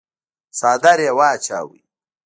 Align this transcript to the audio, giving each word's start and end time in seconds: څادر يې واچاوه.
څادر 0.57 0.97
يې 1.05 1.11
واچاوه. 1.17 1.77